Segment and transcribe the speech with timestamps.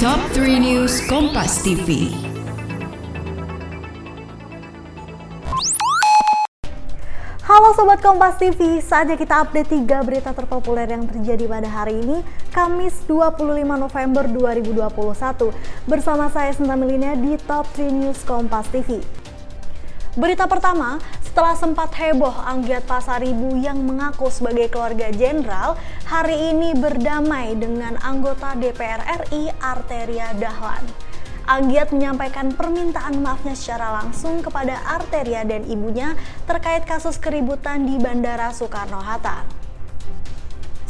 [0.00, 2.08] Top 3 News Kompas TV.
[7.44, 12.24] Halo Sobat Kompas TV, saatnya kita update 3 berita terpopuler yang terjadi pada hari ini,
[12.48, 13.44] Kamis 25
[13.76, 15.52] November 2021.
[15.84, 19.04] Bersama saya Sinta Melina di Top 3 News Kompas TV.
[20.16, 20.96] Berita pertama,
[21.30, 28.58] setelah sempat heboh Anggiat Pasaribu yang mengaku sebagai keluarga jenderal, hari ini berdamai dengan anggota
[28.58, 30.82] DPR RI Arteria Dahlan.
[31.46, 36.18] Anggiat menyampaikan permintaan maafnya secara langsung kepada Arteria dan ibunya
[36.50, 39.46] terkait kasus keributan di Bandara Soekarno-Hatta.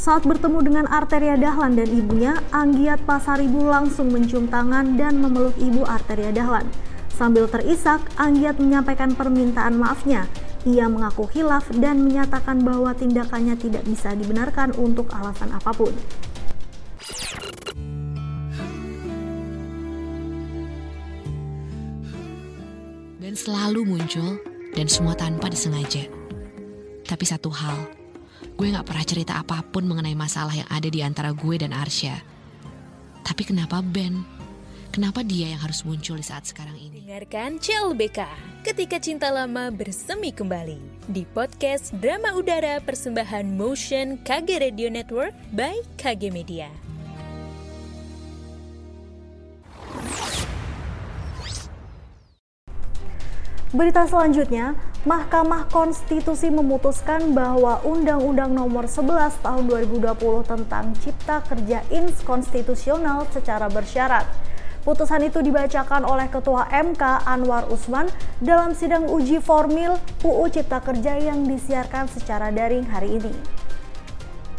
[0.00, 5.84] Saat bertemu dengan Arteria Dahlan dan ibunya, Anggiat Pasaribu langsung mencium tangan dan memeluk ibu
[5.84, 6.64] Arteria Dahlan.
[7.20, 10.24] Sambil terisak, Anggiat menyampaikan permintaan maafnya.
[10.64, 15.92] Ia mengaku hilaf dan menyatakan bahwa tindakannya tidak bisa dibenarkan untuk alasan apa pun.
[23.20, 24.40] Dan selalu muncul
[24.72, 26.08] dan semua tanpa disengaja.
[27.04, 27.84] Tapi satu hal,
[28.56, 32.16] gue gak pernah cerita apa pun mengenai masalah yang ada di antara gue dan Arsya.
[33.20, 34.39] Tapi kenapa Ben?
[34.90, 37.06] Kenapa dia yang harus muncul di saat sekarang ini?
[37.06, 38.26] Dengarkan CLBK
[38.66, 45.78] ketika cinta lama bersemi kembali di podcast Drama Udara Persembahan Motion KG Radio Network by
[45.94, 46.66] KG Media.
[53.70, 54.74] Berita selanjutnya,
[55.06, 64.49] Mahkamah Konstitusi memutuskan bahwa Undang-Undang Nomor 11 Tahun 2020 tentang Cipta Kerja inskonstitusional secara bersyarat.
[64.80, 68.08] Putusan itu dibacakan oleh Ketua MK Anwar Usman
[68.40, 73.34] dalam sidang uji formil UU Cipta Kerja yang disiarkan secara daring hari ini.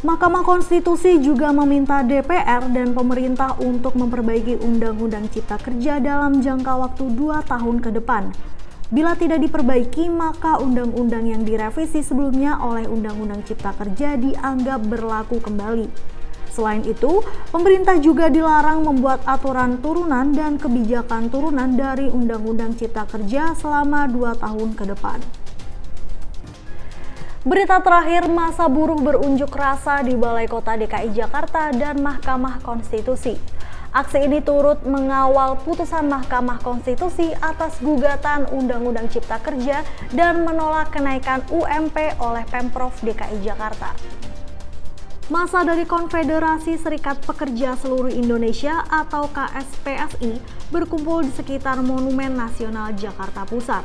[0.05, 7.05] Mahkamah Konstitusi juga meminta DPR dan pemerintah untuk memperbaiki Undang-Undang Cipta Kerja dalam jangka waktu
[7.17, 8.29] 2 tahun ke depan.
[8.93, 15.87] Bila tidak diperbaiki, maka undang-undang yang direvisi sebelumnya oleh Undang-Undang Cipta Kerja dianggap berlaku kembali.
[16.51, 23.55] Selain itu, pemerintah juga dilarang membuat aturan turunan dan kebijakan turunan dari Undang-Undang Cipta Kerja
[23.55, 25.23] selama dua tahun ke depan.
[27.41, 33.33] Berita terakhir, masa buruh berunjuk rasa di Balai Kota DKI Jakarta dan Mahkamah Konstitusi.
[33.91, 41.41] Aksi ini turut mengawal putusan Mahkamah Konstitusi atas gugatan Undang-Undang Cipta Kerja dan menolak kenaikan
[41.49, 43.95] UMP oleh Pemprov DKI Jakarta.
[45.31, 50.35] Masa dari Konfederasi Serikat Pekerja Seluruh Indonesia atau KSPSI
[50.75, 53.79] berkumpul di sekitar Monumen Nasional Jakarta Pusat.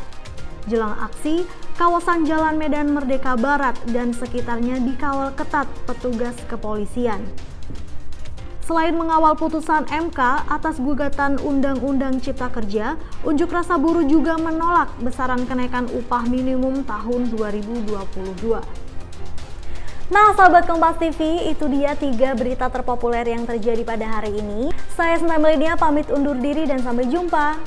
[0.66, 1.46] Jelang aksi,
[1.78, 7.22] kawasan Jalan Medan Merdeka Barat dan sekitarnya dikawal ketat petugas kepolisian.
[8.66, 15.46] Selain mengawal putusan MK atas gugatan Undang-Undang Cipta Kerja, unjuk rasa buruh juga menolak besaran
[15.46, 18.85] kenaikan upah minimum tahun 2022.
[20.06, 24.70] Nah, sahabat Kompas TV, itu dia tiga berita terpopuler yang terjadi pada hari ini.
[24.94, 27.58] Saya Senam Melenia pamit undur diri dan sampai jumpa.